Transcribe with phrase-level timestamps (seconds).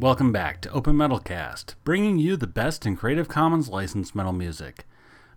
[0.00, 4.32] Welcome back to Open Metal Cast, bringing you the best in Creative Commons licensed metal
[4.32, 4.86] music.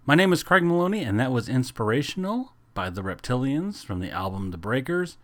[0.05, 4.51] My name is Craig Maloney, and that was Inspirational by the Reptilians from the album
[4.51, 5.17] The Breakers,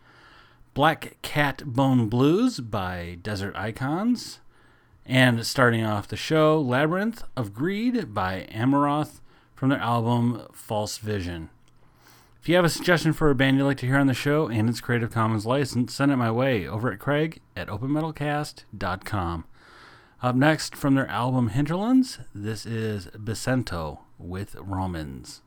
[0.74, 4.42] Black Cat Bone Blues by Desert Icons,
[5.06, 9.22] and starting off the show, Labyrinth of Greed by Amaroth
[9.56, 11.50] from their album False Vision.
[12.42, 14.48] If you have a suggestion for a band you'd like to hear on the show
[14.48, 19.46] and its Creative Commons license, send it my way over at Craig at openmetalcast.com.
[20.22, 25.42] Up next from their album Hinterlands, this is Bicento with Romans.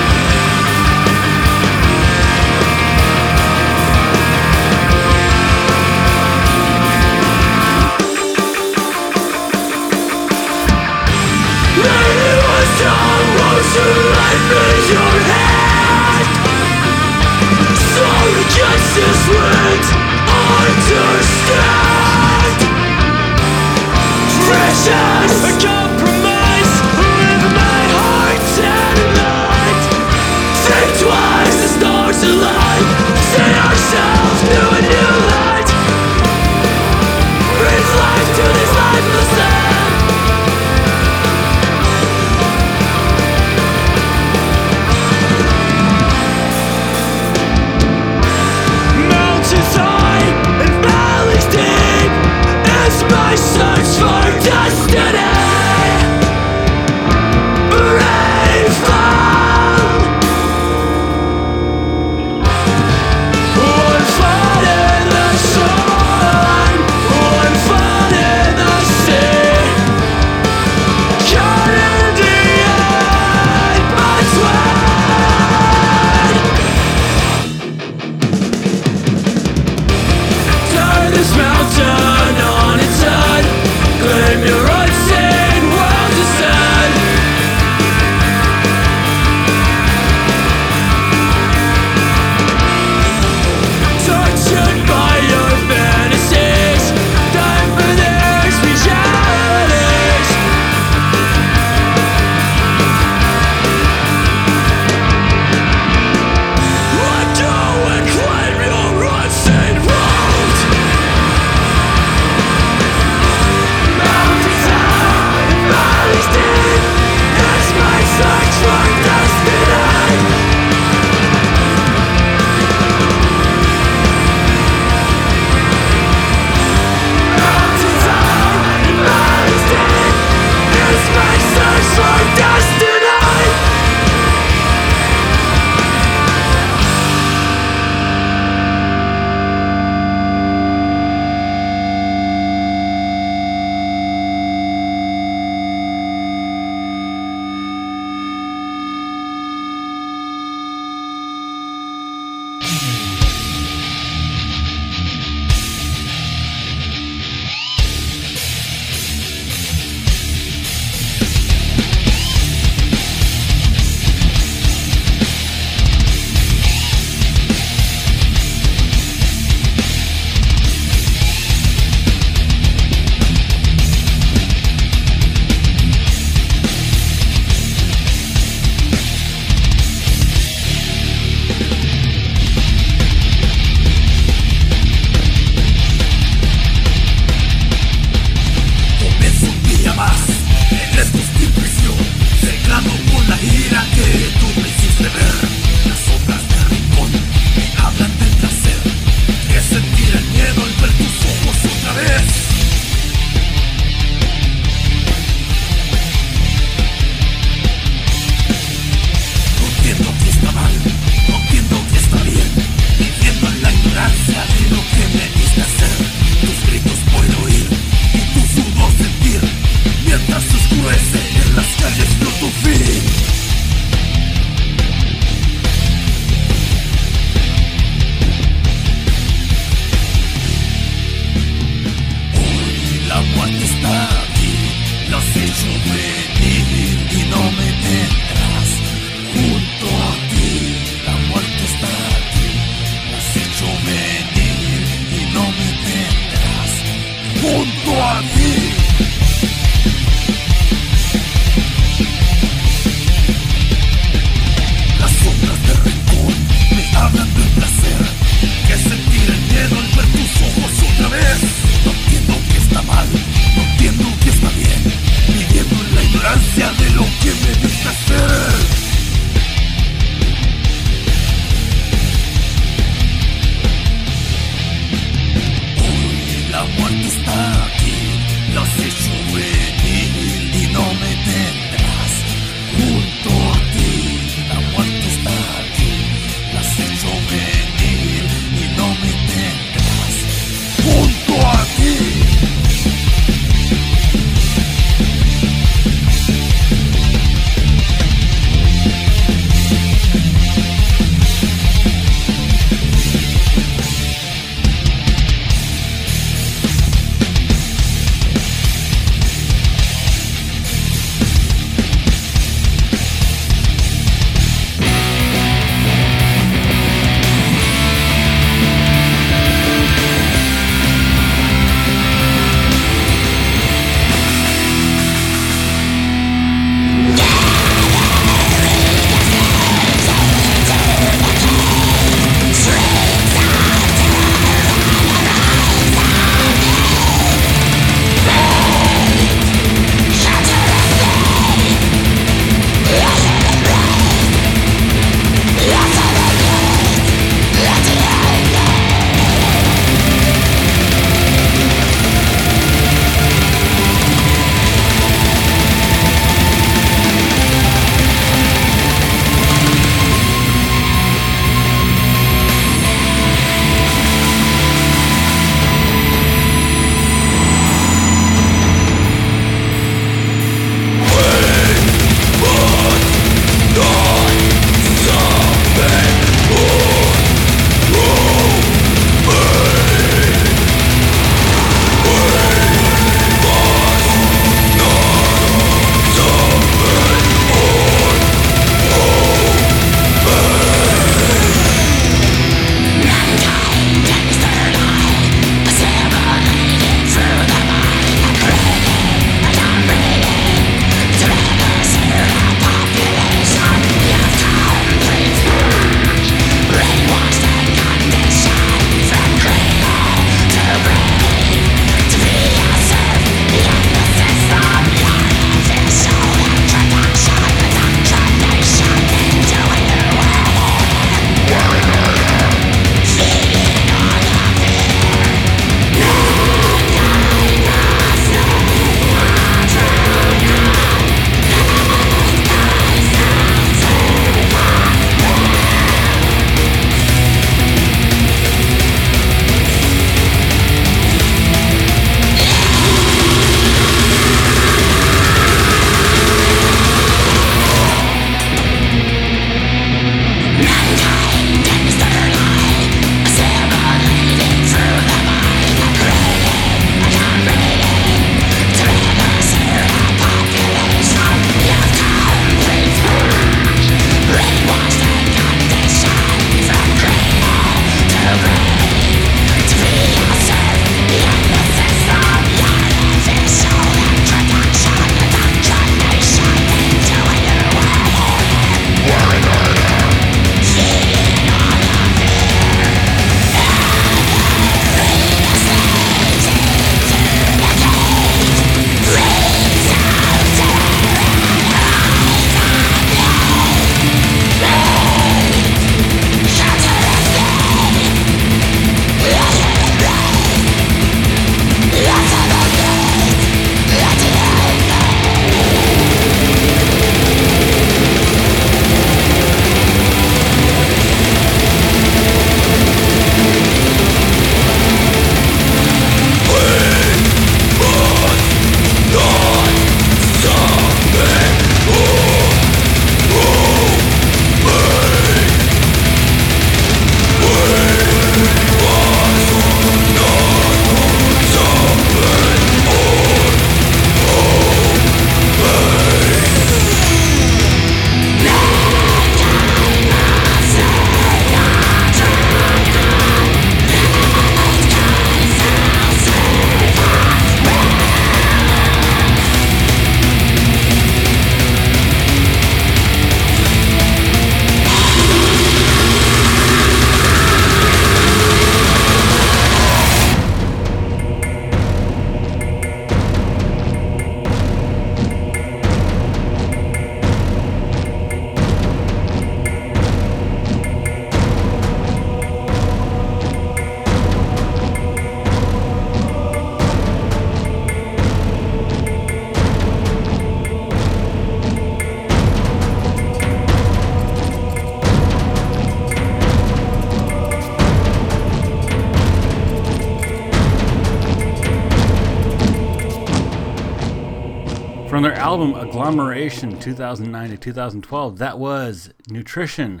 [596.00, 598.38] Agglomeration 2009 to 2012.
[598.38, 600.00] That was Nutrition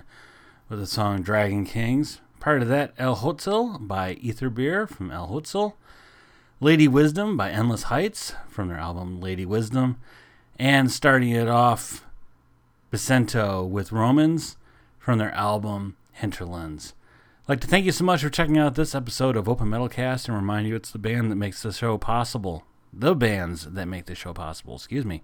[0.70, 2.22] with the song Dragon Kings.
[2.40, 5.74] Part of that, El Hotzel by Ether Beer from El Hotzel.
[6.58, 9.98] Lady Wisdom by Endless Heights from their album Lady Wisdom.
[10.58, 12.06] And starting it off,
[12.90, 14.56] Bicento with Romans
[14.98, 16.94] from their album Hinterlands.
[17.46, 20.28] Like to thank you so much for checking out this episode of Open Metal Cast
[20.28, 22.64] and remind you it's the band that makes the show possible.
[22.90, 25.22] The bands that make the show possible, excuse me.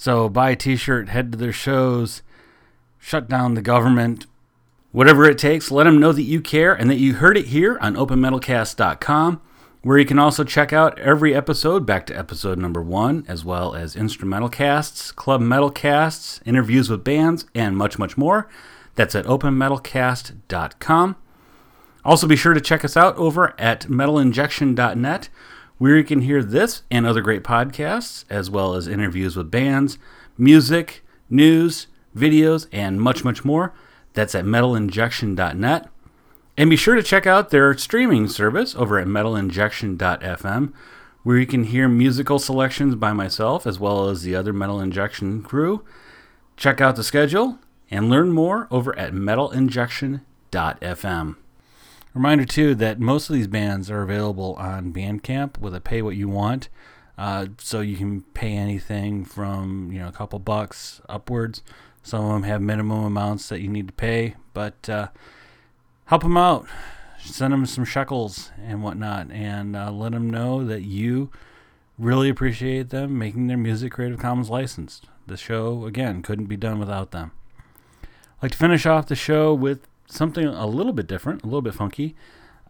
[0.00, 2.22] So buy a t shirt, head to their shows,
[2.98, 4.24] shut down the government,
[4.92, 5.70] whatever it takes.
[5.70, 9.42] Let them know that you care and that you heard it here on openmetalcast.com,
[9.82, 13.74] where you can also check out every episode back to episode number one, as well
[13.74, 18.48] as instrumental casts, club metal casts, interviews with bands, and much, much more.
[18.94, 21.16] That's at openmetalcast.com.
[22.06, 25.28] Also, be sure to check us out over at metalinjection.net,
[25.80, 29.96] where you can hear this and other great podcasts, as well as interviews with bands,
[30.36, 33.72] music, news, videos, and much, much more.
[34.12, 35.88] That's at metalinjection.net.
[36.58, 40.74] And be sure to check out their streaming service over at metalinjection.fm,
[41.22, 45.42] where you can hear musical selections by myself as well as the other Metal Injection
[45.42, 45.82] crew.
[46.58, 47.58] Check out the schedule
[47.90, 51.36] and learn more over at metalinjection.fm.
[52.14, 56.16] Reminder too that most of these bands are available on Bandcamp with a pay what
[56.16, 56.68] you want.
[57.16, 61.62] Uh, so you can pay anything from you know a couple bucks upwards.
[62.02, 65.08] Some of them have minimum amounts that you need to pay, but uh,
[66.06, 66.66] help them out.
[67.22, 71.30] Send them some shekels and whatnot, and uh, let them know that you
[71.98, 75.06] really appreciate them making their music Creative Commons licensed.
[75.26, 77.32] The show again couldn't be done without them.
[78.02, 81.62] I'd like to finish off the show with something a little bit different, a little
[81.62, 82.14] bit funky.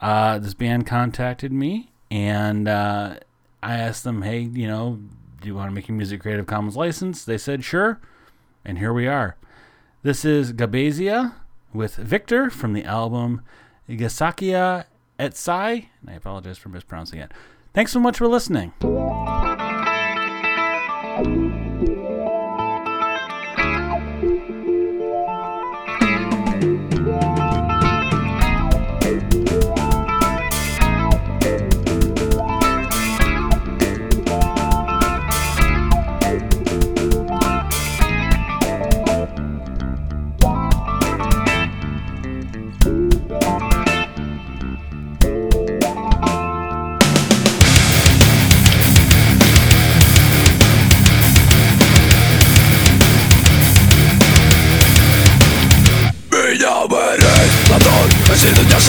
[0.00, 3.16] Uh, this band contacted me, and uh,
[3.62, 5.00] I asked them, "Hey, you know,
[5.40, 8.00] do you want to make your music Creative Commons license?" They said, "Sure,"
[8.64, 9.36] and here we are.
[10.02, 11.34] This is Gabazia
[11.72, 13.42] with Victor from the album
[13.88, 14.84] Gasakia
[15.18, 17.32] Etsai, and I apologize for mispronouncing it.
[17.74, 18.72] Thanks so much for listening.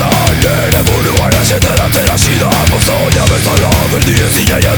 [0.10, 4.71] Nire buruan ez eta datera zidan Bostoia bezala berdin ez zinaia